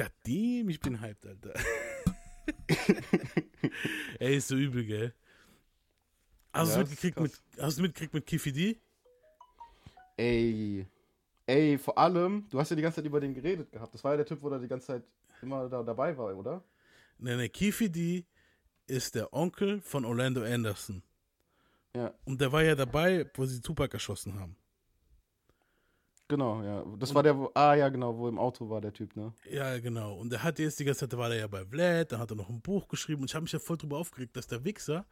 Kadim, 0.00 0.70
ich 0.70 0.80
bin 0.80 1.00
hyped, 1.00 1.26
Alter. 1.26 1.52
Ey, 4.18 4.36
ist 4.36 4.48
so 4.48 4.56
übel, 4.56 4.84
gell? 4.84 5.14
Hast 6.52 6.70
Ja, 6.70 6.76
du 6.76 6.80
mitgekriegt 6.80 7.18
mit, 7.20 7.32
hast 7.58 7.78
du 7.78 7.82
mitgekriegt 7.82 8.14
mit 8.14 8.26
Kiffy 8.26 8.52
D? 8.52 8.80
Ey. 10.16 10.86
Ey, 11.46 11.78
vor 11.78 11.98
allem, 11.98 12.48
du 12.50 12.60
hast 12.60 12.70
ja 12.70 12.76
die 12.76 12.82
ganze 12.82 12.96
Zeit 12.96 13.06
über 13.06 13.20
den 13.20 13.34
geredet 13.34 13.72
gehabt. 13.72 13.94
Das 13.94 14.04
war 14.04 14.12
ja 14.12 14.18
der 14.18 14.26
Typ, 14.26 14.42
wo 14.42 14.50
der 14.50 14.58
die 14.60 14.68
ganze 14.68 14.86
Zeit 14.88 15.04
immer 15.42 15.68
da 15.68 15.82
dabei 15.82 16.16
war, 16.16 16.36
oder? 16.36 16.62
Nee, 17.18 17.36
nee, 17.36 17.48
Kiffy 17.48 17.90
D 17.90 18.26
ist 18.86 19.14
der 19.14 19.32
Onkel 19.32 19.80
von 19.82 20.04
Orlando 20.04 20.42
Anderson. 20.42 21.02
Ja, 21.94 22.14
Und 22.24 22.40
der 22.40 22.50
war 22.52 22.62
ja 22.62 22.74
dabei, 22.74 23.30
wo 23.34 23.44
sie 23.46 23.60
Tupac 23.60 23.92
erschossen 23.94 24.38
haben. 24.38 24.56
Genau, 26.30 26.62
ja. 26.62 26.82
Das 26.98 27.14
war 27.14 27.22
der, 27.22 27.36
wo, 27.36 27.50
ah 27.54 27.74
ja, 27.74 27.88
genau, 27.90 28.16
wo 28.16 28.28
im 28.28 28.38
Auto 28.38 28.70
war 28.70 28.80
der 28.80 28.92
Typ, 28.92 29.14
ne? 29.16 29.34
Ja, 29.50 29.78
genau. 29.78 30.14
Und 30.14 30.30
der 30.30 30.42
hat 30.42 30.58
jetzt 30.58 30.80
die 30.80 30.84
ganze 30.84 31.00
Zeit, 31.00 31.12
da 31.12 31.18
war 31.18 31.30
er 31.30 31.40
ja 31.40 31.46
bei 31.46 31.64
Vlad, 31.66 32.12
dann 32.12 32.20
hat 32.20 32.30
er 32.30 32.36
noch 32.36 32.48
ein 32.48 32.60
Buch 32.60 32.88
geschrieben 32.88 33.20
und 33.20 33.30
ich 33.30 33.34
habe 33.34 33.42
mich 33.42 33.52
ja 33.52 33.58
voll 33.58 33.76
drüber 33.76 33.98
aufgeregt, 33.98 34.36
dass 34.36 34.46
der 34.46 34.64
Wichser 34.64 35.04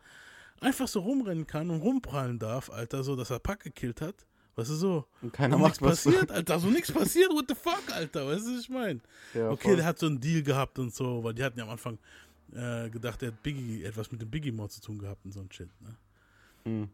einfach 0.60 0.88
so 0.88 1.00
rumrennen 1.00 1.46
kann 1.46 1.68
und 1.70 1.82
rumprallen 1.82 2.38
darf, 2.38 2.70
Alter, 2.70 3.02
so, 3.02 3.16
dass 3.16 3.30
er 3.30 3.40
Pack 3.40 3.60
gekillt 3.60 4.00
hat. 4.00 4.26
Weißt 4.56 4.70
du 4.70 4.74
so? 4.74 5.04
Und 5.22 5.32
keiner 5.32 5.56
und 5.56 5.62
macht 5.62 5.80
nichts 5.80 6.04
was. 6.04 6.12
passiert, 6.12 6.32
Alter, 6.32 6.58
so 6.58 6.68
nichts 6.68 6.90
passiert, 7.00 7.30
what 7.32 7.44
the 7.48 7.54
fuck, 7.54 7.82
Alter, 7.92 8.26
weißt 8.26 8.46
du, 8.46 8.54
was 8.54 8.60
ich 8.60 8.68
meine? 8.70 9.00
Ja, 9.34 9.50
okay, 9.50 9.68
voll. 9.68 9.76
der 9.76 9.84
hat 9.84 9.98
so 9.98 10.06
einen 10.06 10.20
Deal 10.20 10.42
gehabt 10.42 10.78
und 10.78 10.94
so, 10.94 11.22
weil 11.22 11.34
die 11.34 11.44
hatten 11.44 11.58
ja 11.58 11.64
am 11.64 11.70
Anfang 11.70 11.98
äh, 12.52 12.88
gedacht, 12.88 13.22
er 13.22 13.28
hat 13.28 13.42
Biggie, 13.42 13.84
etwas 13.84 14.10
mit 14.10 14.22
dem 14.22 14.30
Biggie-Mord 14.30 14.72
zu 14.72 14.80
tun 14.80 14.98
gehabt 14.98 15.24
und 15.24 15.32
so 15.32 15.40
ein 15.40 15.50
Shit, 15.52 15.68
ne? 15.80 15.96
Hm. 16.64 16.88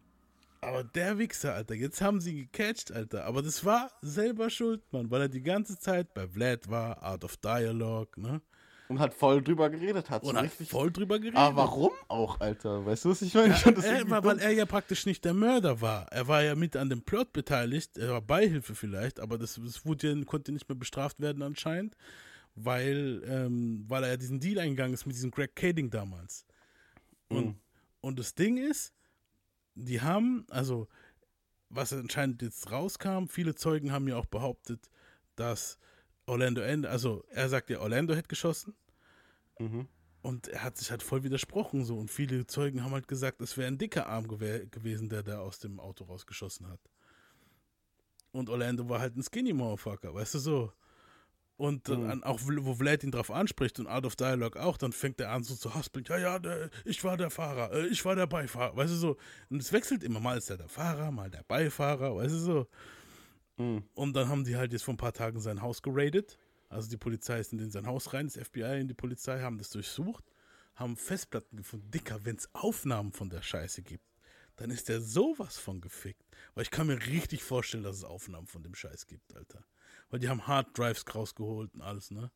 Aber 0.65 0.85
der 0.85 1.19
Wichser, 1.19 1.55
Alter, 1.55 1.75
jetzt 1.75 2.01
haben 2.01 2.21
sie 2.21 2.33
ihn 2.33 2.51
gecatcht, 2.51 2.93
Alter. 2.93 3.25
Aber 3.25 3.43
das 3.43 3.65
war 3.65 3.91
selber 4.03 4.51
schuld, 4.51 4.83
Mann, 4.93 5.11
weil 5.11 5.23
er 5.23 5.29
die 5.29 5.43
ganze 5.43 5.79
Zeit 5.79 6.15
bei 6.15 6.27
Vlad 6.29 6.69
war, 6.69 7.03
out 7.05 7.25
of 7.25 7.37
dialogue, 7.37 8.21
ne? 8.21 8.41
Und 8.87 8.99
hat 8.99 9.15
voll 9.15 9.43
drüber 9.43 9.71
geredet, 9.71 10.11
hat 10.11 10.23
Und 10.25 10.37
hat 10.37 10.45
richtig. 10.45 10.69
voll 10.69 10.93
drüber 10.93 11.19
geredet. 11.19 11.39
Aber 11.39 11.57
warum 11.57 11.91
auch, 12.09 12.39
Alter? 12.41 12.85
Weißt 12.85 13.07
du, 13.07 13.09
was 13.11 13.23
ich 13.23 13.33
meine? 13.33 13.55
Ich 13.55 13.61
fand 13.61 13.79
das 13.79 13.85
Er, 13.87 14.09
weil 14.11 14.21
dumm. 14.21 14.39
er 14.39 14.51
ja 14.51 14.67
praktisch 14.67 15.07
nicht 15.07 15.25
der 15.25 15.33
Mörder 15.33 15.81
war. 15.81 16.07
Er 16.13 16.29
war 16.29 16.43
ja 16.43 16.55
mit 16.55 16.77
an 16.77 16.91
dem 16.91 17.01
Plot 17.03 17.33
beteiligt. 17.33 17.97
Er 17.97 18.11
war 18.11 18.21
Beihilfe 18.21 18.75
vielleicht, 18.75 19.21
aber 19.21 19.39
das, 19.39 19.59
das 19.65 19.87
wurde 19.87 20.13
ja, 20.13 20.25
konnte 20.25 20.53
nicht 20.53 20.69
mehr 20.69 20.77
bestraft 20.77 21.19
werden 21.21 21.43
anscheinend, 21.43 21.97
weil, 22.57 23.23
ähm, 23.27 23.85
weil 23.89 24.05
er 24.05 24.11
ja 24.11 24.17
diesen 24.19 24.39
Deal 24.39 24.59
eingegangen 24.59 24.93
ist 24.93 25.07
mit 25.07 25.17
diesem 25.17 25.31
Greg 25.31 25.57
Kading 25.57 25.89
damals. 25.91 26.45
Und, 27.29 27.47
Mhm. 27.47 27.55
und 28.03 28.19
das 28.19 28.35
Ding 28.35 28.59
ist, 28.59 28.93
die 29.75 30.01
haben, 30.01 30.47
also 30.51 30.89
was 31.69 31.93
anscheinend 31.93 32.43
jetzt 32.43 32.71
rauskam, 32.71 33.27
viele 33.27 33.55
Zeugen 33.55 33.93
haben 33.93 34.09
ja 34.09 34.17
auch 34.17 34.27
behauptet, 34.27 34.89
dass 35.37 35.79
Orlando, 36.27 36.61
End- 36.61 36.87
also 36.87 37.25
er 37.31 37.49
sagt 37.49 37.71
ja, 37.71 37.81
Orlando 37.81 38.15
hätte 38.15 38.29
geschossen. 38.29 38.75
Mhm. 39.59 39.89
Und 40.23 40.49
er 40.49 40.63
hat 40.63 40.79
sich 40.79 40.91
halt 40.91 41.03
voll 41.03 41.23
widersprochen 41.23 41.85
so 41.85 41.99
und 41.99 42.11
viele 42.11 42.47
Zeugen 42.47 42.83
haben 42.83 42.93
halt 42.93 43.09
gesagt, 43.09 43.43
es 43.43 43.59
wäre 43.59 43.69
ein 43.69 43.77
dicker 43.77 44.07
Arm 44.07 44.27
gew 44.27 44.67
gewesen, 44.71 45.11
der 45.11 45.23
da 45.23 45.41
aus 45.41 45.59
dem 45.59 45.79
Auto 45.79 46.05
rausgeschossen 46.05 46.69
hat. 46.69 46.81
Und 48.33 48.49
Orlando 48.49 48.89
war 48.89 49.01
halt 49.01 49.17
ein 49.17 49.23
Skinny 49.23 49.53
Motherfucker, 49.53 50.15
weißt 50.15 50.35
du 50.35 50.39
so. 50.39 50.73
Und 51.57 51.89
dann 51.89 52.19
Mhm. 52.19 52.25
auch 52.25 52.41
wo 52.43 52.75
Vlad 52.75 53.05
ihn 53.05 53.13
drauf 53.13 53.31
anspricht 53.31 53.79
und 53.79 53.87
Out 53.87 54.07
of 54.07 54.17
Dialogue 54.17 54.61
auch, 54.61 54.77
dann 54.77 54.93
fängt 54.93 55.21
er 55.21 55.31
an 55.31 55.45
so 55.45 55.55
zu 55.55 55.73
haspeln, 55.73 56.05
ja, 56.09 56.19
ja, 56.19 56.39
der, 56.41 56.69
ich 56.85 57.05
war 57.05 57.17
der 57.17 57.31
Fahrer, 57.31 57.73
äh, 57.73 57.87
ich 57.87 58.05
war 58.05 58.17
der 58.17 58.27
Beifahrer, 58.27 58.77
weißt 58.77 58.93
du 58.93 58.97
so. 58.97 59.17
Und 59.51 59.61
es 59.61 59.73
wechselt 59.73 60.03
immer, 60.03 60.19
mal 60.19 60.37
ist 60.37 60.51
er 60.51 60.57
der 60.57 60.69
Fahrer, 60.69 61.13
mal 61.13 61.31
der 61.31 61.45
Beifahrer, 61.45 62.17
weißt 62.17 62.35
du 62.35 62.39
so. 62.39 62.67
Mhm. 63.57 63.85
Und 63.95 64.17
dann 64.17 64.29
haben 64.29 64.43
die 64.45 64.57
halt 64.57 64.73
jetzt 64.73 64.83
vor 64.83 64.95
ein 64.95 64.99
paar 64.99 65.13
Tagen 65.13 65.39
sein 65.39 65.63
Haus 65.63 65.81
geradet. 65.81 66.39
Also 66.69 66.91
die 66.91 66.97
Polizei 66.97 67.39
ist 67.39 67.53
in 67.53 67.71
sein 67.71 67.87
Haus 67.87 68.13
rein, 68.13 68.27
das 68.27 68.37
FBI 68.37 68.81
und 68.81 68.89
die 68.89 68.95
Polizei 68.95 69.41
haben 69.41 69.59
das 69.59 69.71
durchsucht, 69.71 70.25
haben 70.75 70.97
Festplatten 70.97 71.57
gefunden. 71.57 71.89
Dicker, 71.93 72.25
wenn 72.25 72.35
es 72.35 72.53
Aufnahmen 72.53 73.13
von 73.13 73.31
der 73.31 73.43
Scheiße 73.43 73.83
gibt, 73.83 74.05
dann 74.57 74.71
ist 74.71 74.89
der 74.89 75.01
sowas 75.01 75.57
von 75.57 75.81
gefickt. 75.81 76.25
Weil 76.55 76.63
ich 76.65 76.73
kann 76.73 76.89
mir 76.89 76.99
richtig 77.07 77.45
vorstellen, 77.45 77.85
dass 77.85 77.97
es 77.99 78.05
Aufnahmen 78.05 78.49
von 78.49 78.65
dem 78.65 78.75
Scheiß 78.75 79.07
gibt, 79.07 79.37
Alter. 79.37 79.65
Weil 80.15 80.21
die 80.21 80.29
haben 80.29 80.47
Hard 80.47 80.79
Drives 80.79 81.05
rausgeholt 81.13 81.75
und 81.75 81.83
alles, 81.83 82.13
ne? 82.13 82.31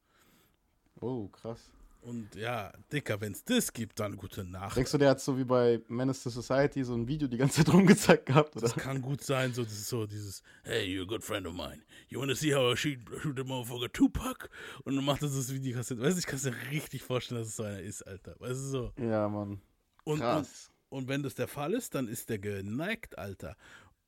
Oh, 1.00 1.28
krass. 1.28 1.70
Und 2.00 2.34
ja, 2.34 2.72
Dicker, 2.92 3.20
wenn 3.20 3.30
es 3.30 3.44
das 3.44 3.72
gibt, 3.72 4.00
dann 4.00 4.16
gute 4.16 4.42
Nacht. 4.42 4.76
Denkst 4.76 4.90
du, 4.90 4.98
der 4.98 5.10
hat 5.10 5.20
so 5.20 5.38
wie 5.38 5.44
bei 5.44 5.80
Menace 5.86 6.24
to 6.24 6.30
Society 6.30 6.82
so 6.82 6.96
ein 6.96 7.06
Video 7.06 7.28
die 7.28 7.36
ganze 7.36 7.58
Zeit 7.62 7.72
rumgezeigt 7.72 8.26
gehabt, 8.26 8.56
oder? 8.56 8.62
Das 8.62 8.74
kann 8.74 9.00
gut 9.00 9.22
sein, 9.22 9.54
so, 9.54 9.62
das 9.62 9.74
ist 9.74 9.88
so 9.90 10.06
dieses, 10.06 10.42
hey, 10.64 10.86
you're 10.86 11.02
a 11.02 11.06
good 11.06 11.22
friend 11.22 11.46
of 11.46 11.54
mine. 11.54 11.80
You 12.08 12.18
wanna 12.18 12.34
see 12.34 12.52
how 12.52 12.72
I 12.72 12.76
shoot, 12.76 12.98
shoot 13.22 13.36
the 13.36 13.44
motherfucker 13.44 13.92
Tupac? 13.92 14.50
Und 14.82 14.96
dann 14.96 15.04
macht 15.04 15.22
er 15.22 15.28
so 15.28 15.38
das 15.38 15.54
Videokassette. 15.54 16.02
Weißt 16.02 16.16
du, 16.16 16.18
ich 16.18 16.26
kann 16.26 16.34
es 16.34 16.44
mir 16.46 16.56
richtig 16.72 17.04
vorstellen, 17.04 17.42
dass 17.42 17.50
es 17.50 17.56
so 17.56 17.62
einer 17.62 17.78
ist, 17.78 18.02
Alter. 18.02 18.34
Weißt 18.40 18.60
du, 18.60 18.66
so. 18.66 18.92
Ja, 18.96 19.28
Mann. 19.28 19.60
Und, 20.02 20.14
und, 20.14 20.18
Krass. 20.18 20.72
und 20.88 21.06
wenn 21.06 21.22
das 21.22 21.36
der 21.36 21.46
Fall 21.46 21.74
ist, 21.74 21.94
dann 21.94 22.08
ist 22.08 22.28
der 22.28 22.40
geneigt, 22.40 23.16
Alter. 23.18 23.56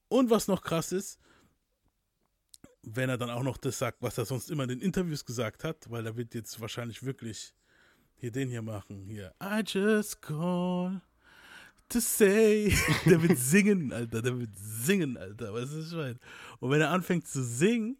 Und 0.09 0.29
was 0.29 0.49
noch 0.49 0.63
krass 0.63 0.91
ist, 0.91 1.21
wenn 2.83 3.11
er 3.11 3.19
dann 3.19 3.31
auch 3.31 3.43
noch 3.43 3.57
das 3.57 3.79
sagt, 3.79 3.99
was 4.01 4.19
er 4.19 4.25
sonst 4.25 4.51
immer 4.51 4.65
in 4.65 4.71
den 4.71 4.81
Interviews 4.81 5.25
gesagt 5.25 5.65
hat, 5.65 5.91
weil 5.91 6.07
er 6.07 6.17
wird 6.17 6.35
jetzt 6.35 6.61
wahrscheinlich 6.61 7.03
wirklich 7.03 7.55
hier 8.17 8.31
den 8.31 8.49
hier 8.49 8.63
machen, 8.63 9.05
hier. 9.07 9.35
I 9.43 9.63
just 9.65 10.21
call 10.23 11.01
to 11.89 12.01
say. 12.01 12.75
Der 13.07 13.23
wird 13.23 13.39
singen, 13.39 13.93
Alter, 13.93 14.23
der 14.23 14.39
wird 14.39 14.51
singen, 14.57 15.17
Alter, 15.17 15.53
was 15.53 15.73
ich 15.73 15.93
meine? 15.93 16.19
Und 16.61 16.71
wenn 16.71 16.81
er 16.81 16.91
anfängt 16.91 17.27
zu 17.27 17.43
singen, 17.43 17.99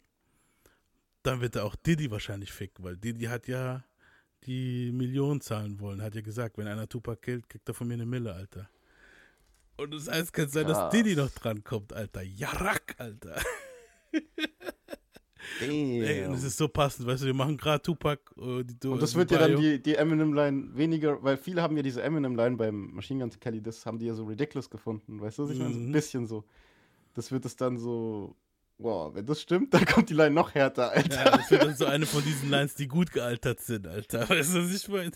dann 1.23 1.41
wird 1.41 1.55
er 1.55 1.65
auch 1.65 1.75
Diddy 1.75 2.09
wahrscheinlich 2.09 2.51
ficken, 2.51 2.83
weil 2.83 2.97
Diddy 2.97 3.25
hat 3.25 3.47
ja 3.47 3.83
die 4.45 4.91
Millionen 4.91 5.41
zahlen 5.41 5.79
wollen, 5.79 6.01
hat 6.01 6.15
ja 6.15 6.21
gesagt, 6.21 6.57
wenn 6.57 6.67
einer 6.67 6.87
Tupac 6.87 7.21
killt, 7.21 7.47
kriegt 7.49 7.67
er 7.67 7.75
von 7.75 7.87
mir 7.87 7.95
eine 7.95 8.05
Mille, 8.05 8.33
Alter. 8.33 8.69
Und 9.77 9.93
das 9.93 10.07
heißt, 10.07 10.33
kann 10.33 10.49
sein, 10.49 10.67
dass. 10.67 10.91
Diddy 10.91 11.15
noch 11.15 11.31
dran 11.31 11.63
kommt, 11.63 11.93
Alter. 11.93 12.21
Jarak, 12.21 12.95
Alter. 12.97 13.41
Ey, 15.59 16.25
und 16.25 16.33
es 16.33 16.39
Damn. 16.39 16.47
ist 16.47 16.57
so 16.57 16.67
passend, 16.67 17.07
weißt 17.07 17.21
du, 17.23 17.27
wir 17.27 17.33
machen 17.33 17.57
gerade 17.57 17.81
Tupac. 17.81 18.19
Äh, 18.37 18.63
die, 18.63 18.87
Und 18.87 19.01
das 19.01 19.15
wird 19.15 19.29
ja 19.31 19.39
dann 19.39 19.55
die, 19.57 19.81
die 19.81 19.95
Eminem-Line 19.95 20.75
weniger, 20.75 21.21
weil 21.23 21.37
viele 21.37 21.61
haben 21.61 21.75
ja 21.77 21.83
diese 21.83 22.01
Eminem-Line 22.01 22.57
beim 22.57 22.91
Machine 22.93 23.19
Gun 23.27 23.39
Kelly, 23.39 23.61
das 23.61 23.85
haben 23.85 23.99
die 23.99 24.05
ja 24.07 24.13
so 24.13 24.25
ridiculous 24.25 24.69
gefunden, 24.69 25.21
weißt 25.21 25.37
du, 25.39 25.49
ich 25.49 25.59
meine? 25.59 25.73
So 25.73 25.79
ein 25.79 25.87
Mhm. 25.87 25.91
bisschen 25.91 26.25
so. 26.25 26.43
Das 27.13 27.31
wird 27.31 27.45
es 27.45 27.55
dann 27.55 27.77
so, 27.77 28.35
wow, 28.77 29.13
wenn 29.13 29.25
das 29.25 29.41
stimmt, 29.41 29.73
dann 29.73 29.85
kommt 29.85 30.09
die 30.09 30.13
Line 30.15 30.31
noch 30.31 30.55
härter, 30.55 30.91
Alter. 30.91 31.25
Ja, 31.25 31.37
das 31.37 31.51
wird 31.51 31.63
dann 31.63 31.75
so 31.75 31.85
eine 31.85 32.05
von 32.05 32.23
diesen 32.23 32.49
Lines, 32.49 32.73
die 32.75 32.87
gut 32.87 33.11
gealtert 33.11 33.59
sind, 33.59 33.85
Alter. 33.85 34.21
Weißt 34.29 34.55
du, 34.55 34.63
was 34.63 34.73
ich 34.73 34.87
meine? 34.87 35.11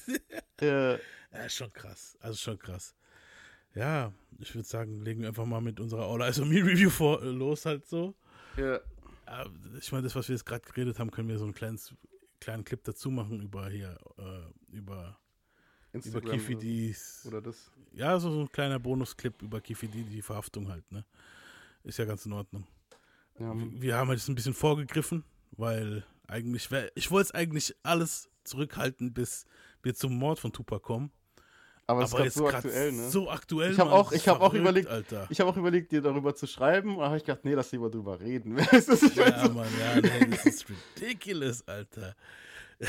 Ja. 0.62 0.97
Ja, 1.34 1.50
schon 1.50 1.72
krass. 1.74 2.18
Also 2.22 2.38
schon 2.38 2.59
krass. 2.59 2.94
Ja, 3.74 4.13
ich 4.40 4.53
würde 4.56 4.68
sagen, 4.68 5.01
legen 5.01 5.22
wir 5.22 5.29
einfach 5.29 5.45
mal 5.45 5.59
mit 5.62 5.79
unserer 5.81 6.07
All 6.07 6.22
Eyes 6.22 6.40
on 6.40 6.47
Me 6.47 6.57
Review 6.63 6.90
vor, 6.90 7.22
äh, 7.22 7.25
los 7.25 7.66
halt 7.66 7.85
so. 7.88 8.13
ja. 8.57 8.79
Ja, 9.25 9.46
ich 9.80 9.91
meine, 9.91 10.03
das, 10.03 10.16
was 10.16 10.28
wir 10.28 10.36
jetzt 10.36 10.46
gerade 10.46 10.63
geredet 10.66 11.00
haben, 11.00 11.12
können 11.12 11.28
wir 11.28 11.38
so 11.38 11.46
einen 11.46 11.53
kleines, 11.53 11.94
kleinen 12.40 12.63
Clip 12.63 12.84
dazu 12.84 13.09
machen 13.09 13.41
über 13.41 13.69
hier, 13.69 13.97
äh, 14.18 14.75
über, 14.75 14.75
über 14.75 15.19
Instagram 15.94 16.31
Kifi 16.31 16.96
oder 17.25 17.41
das. 17.41 17.72
Ja, 17.94 18.19
so, 18.19 18.31
so 18.31 18.41
ein 18.41 18.52
kleiner 18.52 18.80
Bonusclip 18.80 19.41
über 19.41 19.62
Kifi 19.62 19.88
D, 19.88 20.03
die 20.03 20.22
Verhaftung 20.22 20.69
halt, 20.69 20.90
ne? 20.91 21.06
Ist 21.84 21.97
ja 21.97 22.06
ganz 22.06 22.25
in 22.25 22.34
Ordnung. 22.34 22.68
Ja. 23.40 23.53
Wir 23.56 23.97
haben 23.97 24.12
jetzt 24.12 24.28
ein 24.28 24.36
bisschen 24.36 24.53
vorgegriffen, 24.53 25.24
weil 25.52 26.06
eigentlich, 26.28 26.72
wär, 26.72 26.92
ich 26.96 27.12
wollte 27.12 27.28
es 27.28 27.31
eigentlich 27.34 27.75
alles 27.84 28.30
zurückhalten, 28.44 29.13
bis 29.13 29.46
wir 29.84 29.94
zum 29.94 30.18
Mord 30.18 30.40
von 30.40 30.52
Tupac 30.52 30.81
kommen. 30.81 31.12
Aber 31.88 32.03
es 32.03 32.09
ist 32.09 32.13
Aber 32.16 32.23
gerade 32.23 32.31
so 32.31 32.47
aktuell, 32.47 32.91
ne? 32.91 33.09
So 33.09 33.29
aktuell. 33.29 33.72
Ich 33.72 33.79
hab 33.79 33.85
Mann, 33.88 33.94
auch- 33.96 34.06
das 34.09 34.16
ist 34.16 34.22
ich 34.22 34.28
hab 34.28 34.35
auch 34.38 34.40
verrückt, 34.51 34.62
überlegt- 34.62 34.88
Alter. 34.90 35.28
Ich 35.29 35.40
habe 35.40 35.50
auch 35.51 35.57
überlegt, 35.57 35.91
dir 35.91 36.01
darüber 36.01 36.34
zu 36.35 36.47
schreiben, 36.47 36.96
aber 36.96 37.06
habe 37.07 37.18
ich 37.18 37.23
gedacht, 37.23 37.46
nee, 37.46 37.53
lass 37.53 37.72
lieber 37.72 37.90
drüber 37.90 38.19
reden. 38.19 38.57
Was 38.72 38.88
ich 39.03 39.16
Ja, 39.16 39.29
meine? 39.29 39.50
Mann, 39.53 39.68
ja, 39.79 40.01
nee, 40.01 40.28
das 40.31 40.45
ist 40.45 40.66
ridiculous, 41.00 41.68
Alter. 41.68 42.16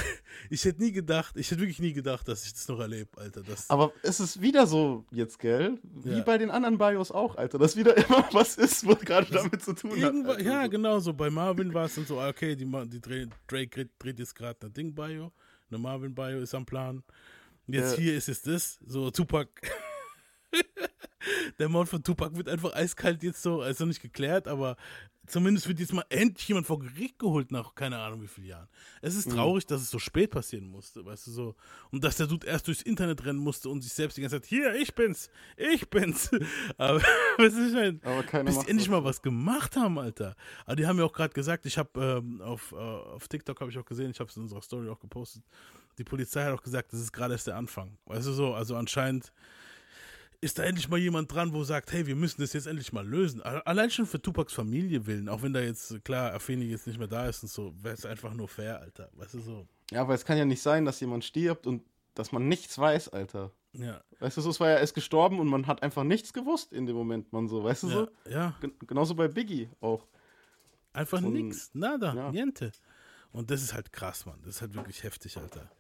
Ich 0.50 0.64
hätte 0.64 0.82
nie 0.82 0.90
gedacht, 0.90 1.36
ich 1.36 1.48
hätte 1.50 1.60
wirklich 1.60 1.78
nie 1.78 1.92
gedacht, 1.92 2.26
dass 2.26 2.44
ich 2.44 2.52
das 2.52 2.66
noch 2.66 2.80
erlebe, 2.80 3.08
Alter. 3.20 3.42
Das, 3.42 3.70
Aber 3.70 3.92
es 4.02 4.18
ist 4.18 4.40
wieder 4.40 4.66
so 4.66 5.04
jetzt, 5.12 5.38
gell? 5.38 5.78
Wie 5.84 6.10
Ja. 6.10 6.20
bei 6.24 6.38
den 6.38 6.50
anderen 6.50 6.76
Bios 6.76 7.12
auch, 7.12 7.36
Alter. 7.36 7.58
Dass 7.58 7.76
wieder 7.76 7.96
immer 8.08 8.24
was 8.32 8.56
ist, 8.56 8.84
was 8.86 8.98
gerade 9.00 9.30
damit 9.32 9.62
zu 9.62 9.74
tun 9.74 9.92
hat. 10.02 10.12
Alter. 10.12 10.40
ja, 10.42 10.66
genau 10.66 10.98
so. 10.98 11.12
Bei 11.12 11.30
Marvin 11.30 11.72
war 11.72 11.84
es 11.86 11.94
dann 11.94 12.04
so, 12.04 12.18
ah, 12.18 12.28
okay, 12.28 12.56
die, 12.56 12.64
die 12.64 13.00
Drake 13.00 13.28
dreht, 13.68 13.90
dreht 14.00 14.18
jetzt 14.18 14.34
gerade 14.34 14.66
ein 14.66 14.72
Ding-Bio, 14.72 15.30
eine 15.70 15.78
Marvin-Bio 15.78 16.38
ist 16.40 16.54
am 16.54 16.66
Plan. 16.66 17.04
Und 17.66 17.74
jetzt 17.74 17.92
Ja. 17.92 18.02
hier 18.02 18.16
ist 18.16 18.28
es 18.28 18.42
das, 18.42 18.78
so 18.86 19.10
Tupac. 19.10 19.50
der 21.58 21.68
Mord 21.68 21.88
von 21.88 22.02
Tupac 22.02 22.36
wird 22.36 22.48
einfach 22.48 22.74
eiskalt 22.74 23.22
jetzt 23.22 23.42
so, 23.42 23.60
also 23.60 23.84
nicht 23.84 24.02
geklärt, 24.02 24.48
aber 24.48 24.76
zumindest 25.26 25.66
wird 25.68 25.80
jetzt 25.80 25.92
mal 25.92 26.04
endlich 26.08 26.46
jemand 26.48 26.66
vor 26.66 26.78
Gericht 26.78 27.18
geholt 27.18 27.50
nach 27.50 27.74
keine 27.74 27.98
Ahnung 27.98 28.22
wie 28.22 28.28
vielen 28.28 28.46
Jahren. 28.46 28.68
Es 29.02 29.16
ist 29.16 29.30
traurig, 29.30 29.64
mhm. 29.64 29.68
dass 29.68 29.82
es 29.82 29.90
so 29.90 29.98
spät 29.98 30.30
passieren 30.30 30.68
musste, 30.68 31.04
weißt 31.04 31.26
du 31.26 31.30
so. 31.32 31.56
Und 31.90 32.04
dass 32.04 32.16
der 32.16 32.26
Dude 32.26 32.46
erst 32.46 32.68
durchs 32.68 32.82
Internet 32.82 33.24
rennen 33.24 33.38
musste 33.38 33.68
und 33.68 33.82
sich 33.82 33.92
selbst 33.92 34.16
die 34.16 34.20
ganze 34.20 34.40
Zeit, 34.40 34.48
hier, 34.48 34.74
ich 34.74 34.94
bin's, 34.94 35.30
ich 35.56 35.88
bin's. 35.90 36.30
Aber, 36.78 37.00
was 37.38 37.54
ist 37.54 37.74
denn? 37.74 38.00
Aber 38.04 38.22
keiner 38.22 38.44
bis 38.44 38.60
die 38.60 38.70
endlich 38.70 38.88
mal 38.88 39.04
was 39.04 39.20
gemacht 39.22 39.76
haben, 39.76 39.98
Alter. 39.98 40.36
Aber 40.64 40.76
die 40.76 40.86
haben 40.86 40.98
ja 40.98 41.04
auch 41.04 41.12
gerade 41.12 41.34
gesagt, 41.34 41.66
ich 41.66 41.78
habe 41.78 42.22
ähm, 42.22 42.40
auf, 42.40 42.72
äh, 42.72 42.76
auf 42.76 43.26
TikTok 43.28 43.60
habe 43.60 43.70
ich 43.70 43.78
auch 43.78 43.84
gesehen, 43.84 44.10
ich 44.10 44.20
habe 44.20 44.30
es 44.30 44.36
in 44.36 44.44
unserer 44.44 44.62
Story 44.62 44.88
auch 44.88 45.00
gepostet, 45.00 45.42
die 45.98 46.04
Polizei 46.04 46.44
hat 46.44 46.52
auch 46.52 46.62
gesagt, 46.62 46.92
das 46.92 47.00
ist 47.00 47.12
gerade 47.12 47.34
erst 47.34 47.46
der 47.46 47.56
Anfang. 47.56 47.96
Weißt 48.06 48.26
du 48.26 48.32
so, 48.32 48.54
also 48.54 48.76
anscheinend 48.76 49.32
ist 50.40 50.58
da 50.58 50.64
endlich 50.64 50.88
mal 50.88 50.98
jemand 50.98 51.32
dran, 51.32 51.52
wo 51.52 51.64
sagt, 51.64 51.92
hey, 51.92 52.06
wir 52.06 52.16
müssen 52.16 52.40
das 52.40 52.52
jetzt 52.52 52.66
endlich 52.66 52.92
mal 52.92 53.06
lösen. 53.06 53.42
Allein 53.42 53.90
schon 53.90 54.06
für 54.06 54.20
Tupacs 54.20 54.52
Familie 54.52 55.06
willen, 55.06 55.28
auch 55.28 55.42
wenn 55.42 55.52
da 55.52 55.60
jetzt, 55.60 56.04
klar, 56.04 56.34
Afeni 56.34 56.66
jetzt 56.66 56.86
nicht 56.86 56.98
mehr 56.98 57.08
da 57.08 57.26
ist 57.26 57.42
und 57.42 57.48
so, 57.48 57.74
wäre 57.82 57.94
es 57.94 58.04
einfach 58.04 58.34
nur 58.34 58.48
fair, 58.48 58.80
Alter. 58.80 59.10
Weißt 59.14 59.34
du 59.34 59.40
so. 59.40 59.66
Ja, 59.90 60.02
aber 60.02 60.14
es 60.14 60.24
kann 60.24 60.36
ja 60.36 60.44
nicht 60.44 60.62
sein, 60.62 60.84
dass 60.84 61.00
jemand 61.00 61.24
stirbt 61.24 61.66
und 61.66 61.82
dass 62.14 62.32
man 62.32 62.48
nichts 62.48 62.78
weiß, 62.78 63.10
Alter. 63.10 63.50
Ja. 63.72 64.02
Weißt 64.20 64.36
du, 64.36 64.40
so, 64.40 64.50
es 64.50 64.60
war 64.60 64.70
ja 64.70 64.78
erst 64.78 64.94
gestorben 64.94 65.38
und 65.38 65.48
man 65.48 65.66
hat 65.66 65.82
einfach 65.82 66.04
nichts 66.04 66.32
gewusst 66.32 66.72
in 66.72 66.86
dem 66.86 66.96
Moment, 66.96 67.32
man 67.32 67.48
so, 67.48 67.64
weißt 67.64 67.84
du 67.84 67.88
ja, 67.88 67.94
so? 67.94 68.08
Ja. 68.30 68.54
G 68.60 68.70
genauso 68.86 69.14
bei 69.14 69.28
Biggie 69.28 69.68
auch. 69.80 70.06
Einfach 70.92 71.20
nix, 71.20 71.70
nada, 71.74 72.14
ja. 72.14 72.32
niente. 72.32 72.72
Und 73.32 73.50
das 73.50 73.62
ist 73.62 73.74
halt 73.74 73.92
krass, 73.92 74.24
Mann. 74.24 74.40
Das 74.44 74.56
ist 74.56 74.60
halt 74.62 74.74
wirklich 74.74 75.02
heftig, 75.02 75.36
Alter. 75.36 75.70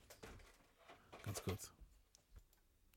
Ganz 1.26 1.42
kurz. 1.42 1.72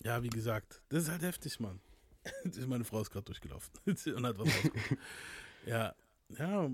Ja, 0.04 0.24
wie 0.24 0.30
gesagt, 0.30 0.82
das 0.90 1.04
ist 1.04 1.10
halt 1.10 1.24
heftig, 1.24 1.60
Mann. 1.60 1.82
Meine 2.68 2.86
Frau 2.86 3.02
ist 3.02 3.10
gerade 3.10 3.26
durchgelaufen 3.26 3.74
und 3.86 4.26
hat 4.26 4.38
was 4.38 4.48
rausgeholt. 4.48 4.98
ja, 5.66 5.96
ja, 6.38 6.70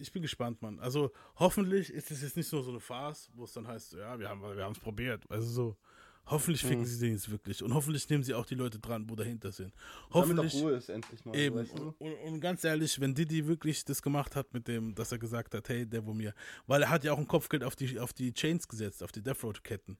ich 0.00 0.10
bin 0.10 0.22
gespannt, 0.22 0.62
Mann. 0.62 0.80
Also 0.80 1.12
hoffentlich 1.36 1.92
ist 1.92 2.10
es 2.10 2.22
jetzt 2.22 2.36
nicht 2.36 2.50
nur 2.50 2.62
so 2.64 2.70
eine 2.70 2.80
Farce, 2.80 3.30
wo 3.34 3.44
es 3.44 3.52
dann 3.52 3.68
heißt, 3.68 3.92
ja, 3.92 4.18
wir 4.18 4.28
haben 4.30 4.40
wir 4.40 4.66
es 4.66 4.78
probiert. 4.78 5.30
Also 5.30 5.46
so, 5.46 5.76
hoffentlich 6.30 6.62
ficken 6.62 6.80
mhm. 6.80 6.86
sie 6.86 6.98
den 6.98 7.12
jetzt 7.12 7.30
wirklich 7.30 7.62
und 7.62 7.74
hoffentlich 7.74 8.08
nehmen 8.08 8.22
sie 8.22 8.34
auch 8.34 8.46
die 8.46 8.54
Leute 8.54 8.78
dran, 8.78 9.08
wo 9.08 9.14
dahinter 9.14 9.52
sind. 9.52 9.72
Hoffentlich. 10.10 10.52
Damit 10.52 10.64
Ruhe 10.64 10.76
ist 10.76 10.88
endlich 10.88 11.24
mal. 11.24 11.36
Eben. 11.36 11.56
Weißt 11.56 11.78
du? 11.78 11.94
und, 11.98 12.12
und, 12.12 12.40
ganz 12.40 12.64
ehrlich, 12.64 13.00
wenn 13.00 13.14
Didi 13.14 13.46
wirklich 13.46 13.84
das 13.84 14.02
gemacht 14.02 14.36
hat 14.36 14.52
mit 14.52 14.68
dem, 14.68 14.94
dass 14.94 15.12
er 15.12 15.18
gesagt 15.18 15.54
hat, 15.54 15.68
hey, 15.68 15.86
der 15.86 16.04
wo 16.06 16.14
mir, 16.14 16.34
weil 16.66 16.82
er 16.82 16.90
hat 16.90 17.04
ja 17.04 17.12
auch 17.12 17.18
ein 17.18 17.28
Kopfgeld 17.28 17.64
auf 17.64 17.76
die 17.76 17.98
auf 17.98 18.12
die 18.12 18.32
Chains 18.32 18.68
gesetzt, 18.68 19.02
auf 19.02 19.12
die 19.12 19.22
Death 19.22 19.42
Road 19.42 19.64
Ketten. 19.64 19.98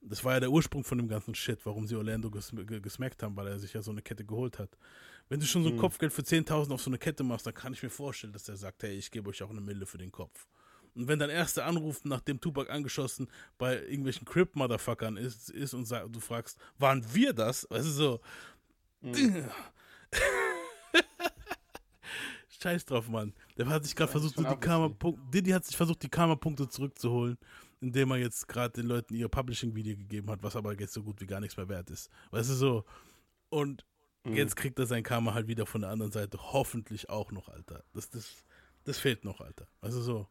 Das 0.00 0.22
war 0.24 0.34
ja 0.34 0.40
der 0.40 0.50
Ursprung 0.50 0.84
von 0.84 0.98
dem 0.98 1.08
ganzen 1.08 1.34
Shit, 1.34 1.64
warum 1.64 1.86
sie 1.86 1.96
Orlando 1.96 2.30
ges 2.30 2.52
gesmackt 2.82 3.22
haben, 3.22 3.36
weil 3.36 3.48
er 3.48 3.58
sich 3.58 3.72
ja 3.72 3.82
so 3.82 3.90
eine 3.90 4.02
Kette 4.02 4.24
geholt 4.24 4.58
hat. 4.58 4.76
Wenn 5.28 5.40
du 5.40 5.46
schon 5.46 5.64
so 5.64 5.70
ein 5.70 5.74
mhm. 5.74 5.80
Kopfgeld 5.80 6.12
für 6.12 6.22
10.000 6.22 6.72
auf 6.72 6.80
so 6.80 6.90
eine 6.90 6.98
Kette 6.98 7.24
machst, 7.24 7.46
dann 7.46 7.54
kann 7.54 7.72
ich 7.72 7.82
mir 7.82 7.90
vorstellen, 7.90 8.32
dass 8.32 8.44
der 8.44 8.56
sagt, 8.56 8.82
hey, 8.84 8.96
ich 8.96 9.10
gebe 9.10 9.28
euch 9.28 9.42
auch 9.42 9.50
eine 9.50 9.60
Mille 9.60 9.86
für 9.86 9.98
den 9.98 10.12
Kopf. 10.12 10.46
Und 10.96 11.08
wenn 11.08 11.18
dein 11.18 11.30
erster 11.30 11.66
Anruf, 11.66 12.04
nachdem 12.04 12.40
Tupac 12.40 12.70
angeschossen 12.70 13.28
bei 13.58 13.80
irgendwelchen 13.82 14.24
Crip-Motherfuckern 14.26 15.16
ist, 15.16 15.50
ist 15.50 15.74
und 15.74 15.88
du 15.90 16.20
fragst, 16.20 16.58
waren 16.78 17.04
wir 17.14 17.32
das? 17.32 17.66
Weißt 17.70 17.86
du, 17.86 17.90
so. 17.90 18.20
Mhm. 19.02 19.44
Scheiß 22.48 22.86
drauf, 22.86 23.08
Mann. 23.08 23.34
Der 23.58 23.66
hat 23.68 23.84
sich 23.84 23.94
gerade 23.94 24.10
versucht, 24.10 24.38
die 24.38 24.42
Karma 24.42 24.90
Diddy 25.32 25.50
hat 25.50 25.66
sich 25.66 25.76
versucht, 25.76 26.02
die 26.02 26.08
Karma-Punkte 26.08 26.68
zurückzuholen 26.68 27.36
indem 27.80 28.10
er 28.10 28.18
jetzt 28.18 28.48
gerade 28.48 28.72
den 28.80 28.86
Leuten 28.86 29.14
ihr 29.14 29.28
Publishing-Video 29.28 29.96
gegeben 29.96 30.30
hat, 30.30 30.42
was 30.42 30.56
aber 30.56 30.78
jetzt 30.78 30.94
so 30.94 31.02
gut 31.02 31.20
wie 31.20 31.26
gar 31.26 31.40
nichts 31.40 31.56
mehr 31.56 31.68
wert 31.68 31.90
ist. 31.90 32.10
Weißt 32.30 32.50
du 32.50 32.54
so? 32.54 32.84
Und 33.48 33.84
mhm. 34.24 34.34
jetzt 34.34 34.56
kriegt 34.56 34.78
er 34.78 34.86
sein 34.86 35.02
Karma 35.02 35.34
halt 35.34 35.46
wieder 35.46 35.66
von 35.66 35.82
der 35.82 35.90
anderen 35.90 36.12
Seite, 36.12 36.38
hoffentlich 36.52 37.10
auch 37.10 37.32
noch, 37.32 37.48
Alter. 37.48 37.84
Das, 37.92 38.10
das, 38.10 38.44
das 38.84 38.98
fehlt 38.98 39.24
noch, 39.24 39.40
Alter. 39.40 39.66
Also 39.80 40.00
so. 40.00 40.28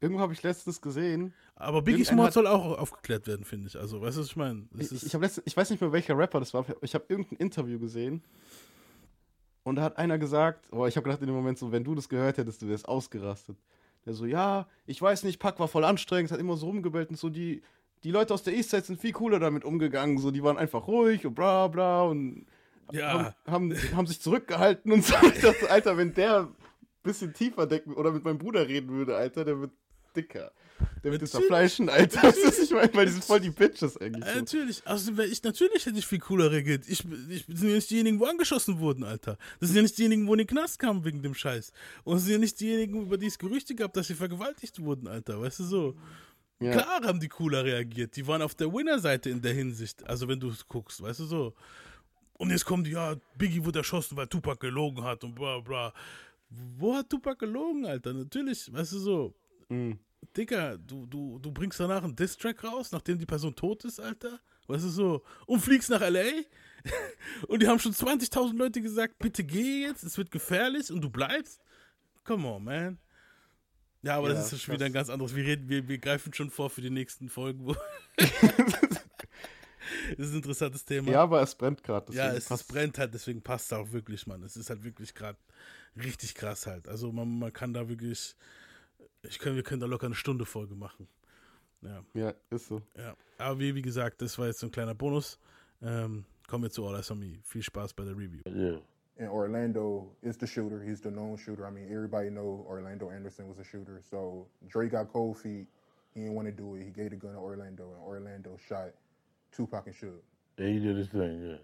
Irgendwo 0.00 0.20
habe 0.20 0.32
ich 0.32 0.42
letztens 0.42 0.80
gesehen. 0.80 1.32
Aber 1.54 1.80
Biggies 1.80 2.12
Mord 2.12 2.32
soll 2.32 2.46
auch 2.46 2.78
aufgeklärt 2.78 3.26
werden, 3.26 3.44
finde 3.44 3.68
ich. 3.68 3.78
Also, 3.78 4.00
weißt 4.00 4.16
du, 4.16 4.20
was 4.20 4.26
ich 4.28 4.36
meine? 4.36 4.66
Ich, 4.78 4.92
ich, 4.92 5.14
ich 5.46 5.56
weiß 5.56 5.70
nicht 5.70 5.80
mehr, 5.80 5.92
welcher 5.92 6.18
Rapper 6.18 6.38
das 6.40 6.52
war. 6.52 6.66
Ich 6.82 6.94
habe 6.94 7.06
irgendein 7.08 7.38
Interview 7.38 7.78
gesehen. 7.78 8.22
Und 9.62 9.76
da 9.76 9.82
hat 9.82 9.98
einer 9.98 10.18
gesagt, 10.18 10.68
oh, 10.70 10.86
ich 10.86 10.96
habe 10.96 11.04
gedacht 11.04 11.22
in 11.22 11.26
dem 11.26 11.34
Moment 11.34 11.58
so, 11.58 11.72
wenn 11.72 11.82
du 11.82 11.94
das 11.94 12.08
gehört 12.08 12.36
hättest, 12.38 12.62
du 12.62 12.68
wärst 12.68 12.86
ausgerastet. 12.86 13.56
Der 14.04 14.14
so, 14.14 14.24
ja, 14.24 14.68
ich 14.86 15.02
weiß 15.02 15.24
nicht, 15.24 15.40
Pack 15.40 15.58
war 15.58 15.66
voll 15.66 15.84
anstrengend, 15.84 16.30
hat 16.30 16.38
immer 16.38 16.56
so 16.56 16.66
rumgebellt 16.66 17.10
und 17.10 17.16
so, 17.16 17.30
die, 17.30 17.62
die 18.04 18.12
Leute 18.12 18.32
aus 18.32 18.44
der 18.44 18.54
Eastside 18.54 18.84
sind 18.84 19.00
viel 19.00 19.10
cooler 19.10 19.40
damit 19.40 19.64
umgegangen, 19.64 20.18
so, 20.18 20.30
die 20.30 20.44
waren 20.44 20.56
einfach 20.56 20.86
ruhig 20.86 21.26
und 21.26 21.34
bla 21.34 21.66
bla 21.66 22.02
und 22.02 22.46
ja. 22.92 23.34
haben, 23.46 23.72
haben, 23.72 23.96
haben 23.96 24.06
sich 24.06 24.20
zurückgehalten 24.20 24.92
und 24.92 25.04
so. 25.04 25.16
Ich 25.34 25.40
dachte, 25.40 25.68
Alter, 25.68 25.96
wenn 25.96 26.14
der 26.14 26.42
ein 26.42 26.56
bisschen 27.02 27.34
tiefer 27.34 27.66
denken 27.66 27.94
oder 27.94 28.12
mit 28.12 28.22
meinem 28.22 28.38
Bruder 28.38 28.68
reden 28.68 28.90
würde, 28.90 29.16
Alter, 29.16 29.44
der 29.44 29.58
wird 29.58 29.72
dicker. 30.16 30.52
Wird 31.02 31.22
jetzt 31.22 31.32
zerfleischen, 31.32 31.88
Alter. 31.88 32.20
Das 32.22 32.36
ist, 32.36 32.64
ich 32.64 32.70
meine, 32.70 32.92
weil 32.94 33.06
die 33.06 33.12
sind 33.12 33.24
voll 33.24 33.40
die 33.40 33.50
Bitches 33.50 33.96
eigentlich. 33.96 34.24
So. 34.24 34.38
natürlich. 34.38 34.82
Also, 34.84 35.22
ich, 35.22 35.42
natürlich 35.42 35.86
hätte 35.86 35.98
ich 35.98 36.06
viel 36.06 36.18
cooler 36.18 36.50
reagiert. 36.50 36.84
Ich, 36.88 37.04
ich 37.30 37.46
bin 37.46 37.56
ja 37.56 37.74
nicht 37.74 37.90
diejenigen, 37.90 38.20
wo 38.20 38.24
angeschossen 38.24 38.78
wurden, 38.78 39.04
Alter. 39.04 39.38
Das 39.60 39.68
sind 39.68 39.76
ja 39.76 39.82
nicht 39.82 39.96
diejenigen, 39.96 40.26
wo 40.26 40.34
in 40.34 40.38
den 40.38 40.46
Knast 40.46 40.78
kamen 40.78 41.04
wegen 41.04 41.22
dem 41.22 41.34
Scheiß. 41.34 41.72
Und 42.04 42.16
das 42.16 42.24
sind 42.24 42.32
ja 42.32 42.38
nicht 42.38 42.60
diejenigen, 42.60 43.02
über 43.02 43.16
die 43.16 43.26
es 43.26 43.38
Gerüchte 43.38 43.74
gab, 43.74 43.92
dass 43.94 44.08
sie 44.08 44.14
vergewaltigt 44.14 44.80
wurden, 44.80 45.06
Alter. 45.06 45.40
Weißt 45.40 45.60
du 45.60 45.64
so? 45.64 45.96
Ja. 46.60 46.72
Klar 46.72 47.02
haben 47.04 47.20
die 47.20 47.28
cooler 47.28 47.64
reagiert. 47.64 48.16
Die 48.16 48.26
waren 48.26 48.42
auf 48.42 48.54
der 48.54 48.72
Winner-Seite 48.72 49.30
in 49.30 49.40
der 49.40 49.54
Hinsicht. 49.54 50.06
Also, 50.06 50.28
wenn 50.28 50.40
du 50.40 50.48
es 50.48 50.66
guckst, 50.66 51.02
weißt 51.02 51.20
du 51.20 51.24
so. 51.24 51.54
Und 52.38 52.50
jetzt 52.50 52.64
kommen 52.64 52.84
die, 52.84 52.90
ja, 52.90 53.14
Biggie 53.38 53.64
wurde 53.64 53.78
erschossen, 53.78 54.16
weil 54.16 54.26
Tupac 54.26 54.60
gelogen 54.60 55.04
hat 55.04 55.24
und 55.24 55.34
bla 55.34 55.60
bla. 55.60 55.92
Wo 56.50 56.94
hat 56.94 57.08
Tupac 57.08 57.38
gelogen, 57.38 57.86
Alter? 57.86 58.12
Natürlich, 58.12 58.72
weißt 58.72 58.92
du 58.92 58.98
so. 58.98 59.34
Mhm. 59.68 59.98
Digga, 60.36 60.76
du, 60.76 61.06
du, 61.06 61.38
du 61.38 61.52
bringst 61.52 61.80
danach 61.80 62.02
einen 62.02 62.16
Distrack 62.16 62.62
raus, 62.64 62.92
nachdem 62.92 63.18
die 63.18 63.26
Person 63.26 63.54
tot 63.54 63.84
ist, 63.84 64.00
Alter. 64.00 64.40
Weißt 64.66 64.84
du 64.84 64.88
so? 64.88 65.22
Und 65.46 65.60
fliegst 65.60 65.90
nach 65.90 66.00
L.A. 66.00 66.42
und 67.48 67.62
die 67.62 67.68
haben 67.68 67.78
schon 67.78 67.92
20.000 67.92 68.56
Leute 68.56 68.80
gesagt, 68.80 69.18
bitte 69.18 69.44
geh 69.44 69.82
jetzt, 69.82 70.02
es 70.04 70.18
wird 70.18 70.30
gefährlich 70.30 70.90
und 70.90 71.00
du 71.00 71.10
bleibst. 71.10 71.60
Come 72.24 72.48
on, 72.48 72.64
man. 72.64 72.98
Ja, 74.02 74.18
aber 74.18 74.28
ja, 74.28 74.34
das 74.34 74.52
ist 74.52 74.62
schon 74.62 74.74
wieder 74.74 74.86
ein 74.86 74.92
ganz 74.92 75.08
anderes. 75.10 75.34
Wir, 75.34 75.44
reden, 75.44 75.68
wir, 75.68 75.88
wir 75.88 75.98
greifen 75.98 76.32
schon 76.32 76.50
vor 76.50 76.70
für 76.70 76.80
die 76.80 76.90
nächsten 76.90 77.28
Folgen. 77.28 77.66
das 78.16 78.28
ist 80.16 80.30
ein 80.30 80.36
interessantes 80.36 80.84
Thema. 80.84 81.10
Ja, 81.10 81.22
aber 81.22 81.42
es 81.42 81.54
brennt 81.54 81.82
gerade. 81.82 82.12
Ja, 82.12 82.32
es, 82.32 82.50
es 82.50 82.64
brennt 82.64 82.98
halt, 82.98 83.14
deswegen 83.14 83.42
passt 83.42 83.66
es 83.66 83.72
auch 83.72 83.92
wirklich, 83.92 84.26
Mann. 84.26 84.42
Es 84.42 84.56
ist 84.56 84.70
halt 84.70 84.84
wirklich 84.84 85.14
gerade 85.14 85.38
richtig 85.96 86.34
krass 86.34 86.66
halt. 86.66 86.88
Also 86.88 87.10
man, 87.10 87.38
man 87.38 87.52
kann 87.52 87.72
da 87.72 87.88
wirklich 87.88 88.36
ich 89.22 89.38
können, 89.38 89.56
wir 89.56 89.62
können 89.62 89.80
da 89.80 89.86
locker 89.86 90.06
eine 90.06 90.14
Stunde 90.14 90.44
Folge 90.44 90.74
machen. 90.74 91.08
Ja. 91.82 92.04
ja, 92.14 92.34
ist 92.50 92.68
so. 92.68 92.82
Ja. 92.96 93.16
Aber 93.38 93.58
wie, 93.58 93.74
wie 93.74 93.82
gesagt, 93.82 94.22
das 94.22 94.38
war 94.38 94.46
jetzt 94.46 94.60
so 94.60 94.66
ein 94.66 94.70
kleiner 94.70 94.94
Bonus. 94.94 95.38
Ähm, 95.82 96.24
kommen 96.48 96.64
wir 96.64 96.70
zu 96.70 96.86
All 96.86 96.96
Eyes 96.96 97.10
on 97.10 97.18
Me. 97.18 97.38
Viel 97.42 97.62
Spaß 97.62 97.94
bei 97.94 98.04
der 98.04 98.16
Review. 98.16 98.40
Yeah. 98.46 98.80
And 99.18 99.30
Orlando 99.30 100.14
is 100.22 100.36
the 100.38 100.46
shooter. 100.46 100.82
He's 100.82 101.00
the 101.00 101.10
known 101.10 101.38
shooter. 101.38 101.66
I 101.66 101.70
mean, 101.70 101.90
everybody 101.90 102.28
know 102.28 102.66
Orlando 102.68 103.10
Anderson 103.10 103.48
was 103.48 103.58
a 103.58 103.64
shooter. 103.64 104.00
So 104.02 104.46
Dre 104.68 104.88
got 104.88 105.10
cold 105.10 105.38
feet. 105.38 105.66
He 106.12 106.20
didn't 106.20 106.34
want 106.34 106.48
to 106.48 106.52
do 106.52 106.76
it. 106.76 106.84
He 106.84 106.90
gave 106.90 107.10
the 107.10 107.16
gun 107.16 107.32
to 107.32 107.38
Orlando, 107.38 107.92
and 107.92 108.02
Orlando 108.02 108.58
shot 108.68 108.90
Tupac 109.52 109.86
and 109.86 109.94
Suge. 109.94 110.20
Yeah, 110.58 110.68
he 110.68 110.78
did 110.78 110.96
his 110.96 111.08
thing. 111.08 111.46
Yeah. 111.46 111.56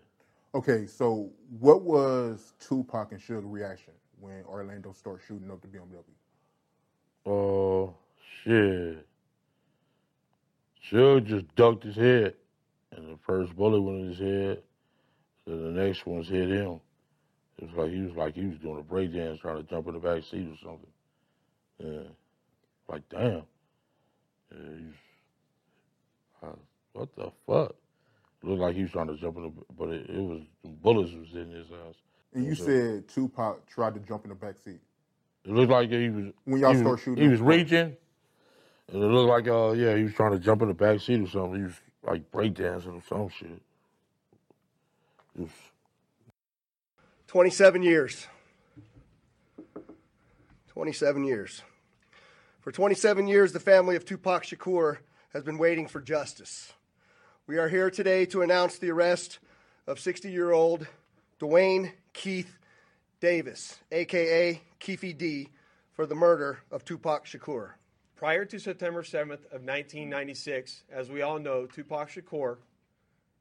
Okay, 0.54 0.86
so 0.86 1.30
what 1.58 1.82
was 1.82 2.52
Tupac 2.60 3.12
and 3.12 3.20
Suge 3.20 3.42
reaction 3.44 3.94
when 4.20 4.44
Orlando 4.44 4.92
started 4.92 5.24
shooting 5.26 5.50
up 5.50 5.60
the 5.62 5.68
BMW? 5.68 6.04
Oh, 7.24 7.94
shit. 8.42 9.06
Suge 10.90 11.26
just 11.26 11.54
ducked 11.54 11.84
his 11.84 11.96
head, 11.96 12.34
and 12.90 13.08
the 13.08 13.18
first 13.24 13.54
bullet 13.54 13.80
went 13.80 14.00
in 14.00 14.08
his 14.08 14.18
head. 14.18 14.62
Then 15.46 15.74
the 15.74 15.82
next 15.82 16.06
one's 16.06 16.28
hit 16.28 16.48
him. 16.48 16.80
It 17.58 17.68
was 17.68 17.76
like 17.76 17.90
he 17.92 18.00
was 18.00 18.16
like 18.16 18.34
he 18.34 18.46
was 18.46 18.58
doing 18.58 18.78
a 18.78 18.82
break 18.82 19.12
dance, 19.12 19.40
trying 19.40 19.56
to 19.58 19.62
jump 19.62 19.86
in 19.86 19.94
the 19.94 20.00
back 20.00 20.24
seat 20.24 20.48
or 20.48 20.56
something. 20.62 20.90
Yeah, 21.78 22.08
like 22.88 23.02
damn. 23.08 23.42
Yeah, 24.50 24.76
he's, 24.78 24.94
uh, 26.42 26.56
what 26.92 27.14
the 27.14 27.30
fuck? 27.46 27.74
It 28.42 28.48
looked 28.48 28.60
like 28.60 28.74
he 28.76 28.82
was 28.82 28.90
trying 28.90 29.06
to 29.08 29.16
jump 29.16 29.36
in 29.36 29.44
the, 29.44 29.52
but 29.78 29.88
it, 29.90 30.10
it 30.10 30.20
was 30.20 30.42
bullets 30.82 31.12
was 31.12 31.32
in 31.34 31.50
his 31.50 31.66
ass. 31.70 31.94
And 32.34 32.44
you 32.44 32.54
said 32.54 33.08
Tupac 33.08 33.66
tried 33.66 33.94
to 33.94 34.00
jump 34.00 34.24
in 34.24 34.30
the 34.30 34.34
back 34.34 34.56
seat. 34.64 34.80
It 35.44 35.50
looked 35.50 35.70
like 35.70 35.90
he 35.90 36.08
was 36.08 36.32
when 36.44 36.60
y'all 36.60 36.74
start 36.74 36.92
was, 36.92 37.00
shooting. 37.00 37.24
He 37.24 37.28
was 37.28 37.40
reaching, 37.40 37.96
and 38.92 39.02
it 39.02 39.06
looked 39.06 39.28
like 39.28 39.48
uh 39.48 39.72
yeah 39.72 39.96
he 39.96 40.04
was 40.04 40.14
trying 40.14 40.32
to 40.32 40.38
jump 40.38 40.62
in 40.62 40.68
the 40.68 40.74
back 40.74 41.00
seat 41.00 41.20
or 41.20 41.28
something. 41.28 41.56
He 41.56 41.64
was 41.64 41.80
like 42.02 42.30
breakdancing 42.30 42.94
or 42.94 43.02
some 43.08 43.28
shit. 43.28 43.60
Was... 45.36 45.50
Twenty-seven 47.26 47.82
years. 47.82 48.26
Twenty-seven 50.68 51.24
years. 51.24 51.62
For 52.62 52.70
27 52.70 53.26
years, 53.26 53.52
the 53.52 53.58
family 53.58 53.96
of 53.96 54.04
Tupac 54.04 54.44
Shakur 54.44 54.98
has 55.32 55.42
been 55.42 55.58
waiting 55.58 55.88
for 55.88 56.00
justice. 56.00 56.72
We 57.48 57.58
are 57.58 57.68
here 57.68 57.90
today 57.90 58.24
to 58.26 58.42
announce 58.42 58.78
the 58.78 58.88
arrest 58.90 59.40
of 59.88 59.98
60 59.98 60.30
year 60.30 60.52
old 60.52 60.86
Dwayne 61.40 61.90
Keith 62.12 62.60
Davis, 63.22 63.78
aka 63.92 64.60
Keefe 64.80 65.16
D, 65.16 65.48
for 65.92 66.06
the 66.06 66.14
murder 66.16 66.58
of 66.72 66.84
Tupac 66.84 67.24
Shakur. 67.24 67.74
Prior 68.16 68.44
to 68.44 68.58
September 68.58 69.04
7th 69.04 69.44
of 69.52 69.62
1996, 69.62 70.82
as 70.90 71.08
we 71.08 71.22
all 71.22 71.38
know, 71.38 71.64
Tupac 71.66 72.10
Shakur 72.10 72.56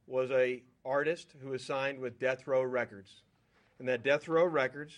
was 0.06 0.30
a 0.30 0.62
artist 0.86 1.34
who 1.42 1.50
was 1.50 1.66
signed 1.66 1.98
with 1.98 2.20
Death 2.20 2.46
Row 2.46 2.62
Records. 2.62 3.24
And 3.80 3.88
that 3.88 4.04
Death 4.04 4.28
Row 4.28 4.46
Records 4.46 4.94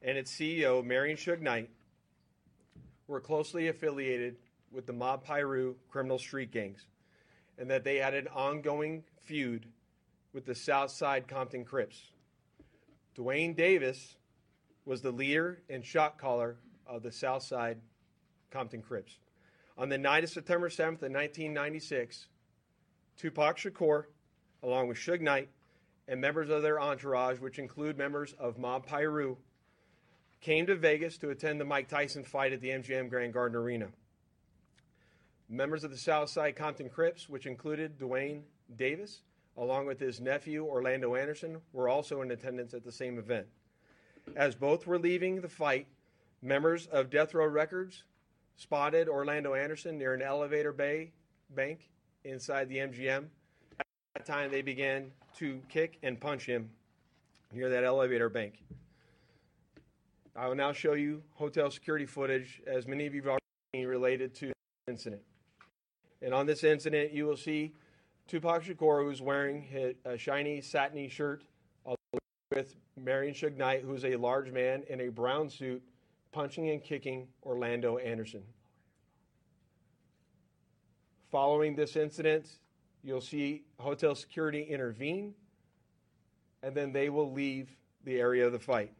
and 0.00 0.16
its 0.16 0.32
CEO, 0.32 0.82
Marion 0.82 1.18
Suge 1.18 1.42
Knight, 1.42 1.68
were 3.08 3.20
closely 3.20 3.68
affiliated 3.68 4.36
with 4.72 4.86
the 4.86 4.94
Mob 4.94 5.26
Piru 5.26 5.74
criminal 5.90 6.18
street 6.18 6.52
gangs, 6.52 6.86
and 7.58 7.68
that 7.68 7.84
they 7.84 7.96
had 7.96 8.14
an 8.14 8.28
ongoing 8.28 9.04
feud 9.24 9.66
with 10.32 10.46
the 10.46 10.54
Southside 10.54 11.28
Compton 11.28 11.66
Crips. 11.66 12.12
Dwayne 13.16 13.56
Davis 13.56 14.16
was 14.84 15.00
the 15.00 15.10
leader 15.10 15.62
and 15.70 15.84
shot 15.84 16.18
caller 16.18 16.56
of 16.86 17.02
the 17.02 17.10
Southside 17.10 17.78
Compton 18.50 18.82
Crips. 18.82 19.18
On 19.78 19.88
the 19.88 19.98
night 19.98 20.24
of 20.24 20.30
September 20.30 20.68
7th 20.68 21.02
of 21.02 21.12
1996, 21.12 22.26
Tupac 23.16 23.56
Shakur, 23.58 24.04
along 24.62 24.88
with 24.88 24.98
Suge 24.98 25.20
Knight, 25.20 25.48
and 26.08 26.20
members 26.20 26.50
of 26.50 26.62
their 26.62 26.80
entourage, 26.80 27.38
which 27.40 27.58
include 27.58 27.98
members 27.98 28.34
of 28.38 28.58
Mob 28.58 28.86
Piru, 28.86 29.36
came 30.40 30.66
to 30.66 30.76
Vegas 30.76 31.16
to 31.18 31.30
attend 31.30 31.60
the 31.60 31.64
Mike 31.64 31.88
Tyson 31.88 32.22
fight 32.22 32.52
at 32.52 32.60
the 32.60 32.68
MGM 32.68 33.08
Grand 33.08 33.32
Garden 33.32 33.56
Arena. 33.56 33.88
Members 35.48 35.84
of 35.84 35.90
the 35.90 35.96
Southside 35.96 36.54
Compton 36.54 36.88
Crips, 36.88 37.28
which 37.28 37.46
included 37.46 37.98
Dwayne 37.98 38.42
Davis, 38.76 39.22
along 39.56 39.86
with 39.86 39.98
his 39.98 40.20
nephew 40.20 40.64
Orlando 40.64 41.14
Anderson, 41.14 41.60
were 41.72 41.88
also 41.88 42.22
in 42.22 42.30
attendance 42.30 42.74
at 42.74 42.84
the 42.84 42.92
same 42.92 43.18
event. 43.18 43.46
As 44.34 44.54
both 44.54 44.86
were 44.86 44.98
leaving 44.98 45.40
the 45.40 45.48
fight, 45.48 45.86
members 46.42 46.86
of 46.86 47.10
Death 47.10 47.34
Row 47.34 47.46
Records 47.46 48.04
spotted 48.56 49.08
Orlando 49.08 49.54
Anderson 49.54 49.98
near 49.98 50.14
an 50.14 50.22
elevator 50.22 50.72
bay 50.72 51.12
bank 51.50 51.90
inside 52.24 52.68
the 52.68 52.78
MGM. 52.78 53.26
At 53.78 53.86
that 54.16 54.26
time, 54.26 54.50
they 54.50 54.62
began 54.62 55.10
to 55.38 55.60
kick 55.68 55.98
and 56.02 56.20
punch 56.20 56.46
him 56.46 56.70
near 57.52 57.68
that 57.70 57.84
elevator 57.84 58.28
bank. 58.28 58.62
I 60.34 60.48
will 60.48 60.54
now 60.54 60.72
show 60.72 60.94
you 60.94 61.22
hotel 61.34 61.70
security 61.70 62.04
footage, 62.04 62.60
as 62.66 62.86
many 62.86 63.06
of 63.06 63.14
you 63.14 63.22
have 63.22 63.28
already 63.28 63.44
seen, 63.74 63.86
related 63.86 64.34
to 64.36 64.46
the 64.48 64.92
incident. 64.92 65.22
And 66.20 66.34
on 66.34 66.46
this 66.46 66.64
incident, 66.64 67.12
you 67.12 67.26
will 67.26 67.36
see 67.36 67.72
Tupac 68.26 68.64
Shakur, 68.64 69.04
who's 69.04 69.22
wearing 69.22 69.62
his, 69.62 69.94
a 70.04 70.18
shiny 70.18 70.60
satiny 70.60 71.08
shirt, 71.08 71.44
with 72.52 72.74
Marion 72.96 73.34
Suge 73.34 73.56
Knight, 73.56 73.82
who's 73.82 74.04
a 74.04 74.16
large 74.16 74.50
man 74.50 74.82
in 74.88 75.00
a 75.00 75.08
brown 75.08 75.50
suit, 75.50 75.82
punching 76.32 76.70
and 76.70 76.82
kicking 76.82 77.28
Orlando 77.44 77.98
Anderson. 77.98 78.42
Following 81.30 81.74
this 81.74 81.96
incident, 81.96 82.48
you'll 83.02 83.20
see 83.20 83.64
hotel 83.78 84.14
security 84.14 84.62
intervene, 84.62 85.34
and 86.62 86.74
then 86.74 86.92
they 86.92 87.10
will 87.10 87.32
leave 87.32 87.68
the 88.04 88.18
area 88.20 88.46
of 88.46 88.52
the 88.52 88.58
fight. 88.58 88.92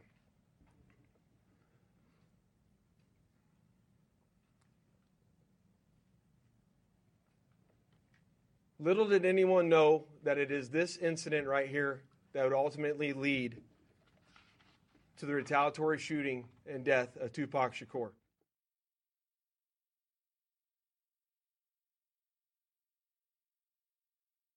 Little 8.79 9.07
did 9.07 9.25
anyone 9.25 9.69
know 9.69 10.05
that 10.23 10.37
it 10.37 10.51
is 10.51 10.69
this 10.69 10.97
incident 10.97 11.47
right 11.47 11.67
here 11.67 12.03
that 12.33 12.43
would 12.43 12.53
ultimately 12.53 13.11
lead 13.11 13.57
to 15.17 15.25
the 15.25 15.33
retaliatory 15.33 15.97
shooting 15.97 16.45
and 16.69 16.83
death 16.83 17.17
of 17.17 17.33
Tupac 17.33 17.73
Shakur. 17.73 18.11